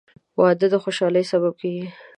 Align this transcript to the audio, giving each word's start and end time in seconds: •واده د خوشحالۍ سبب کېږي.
•واده 0.39 0.67
د 0.71 0.75
خوشحالۍ 0.83 1.23
سبب 1.31 1.53
کېږي. 1.61 1.85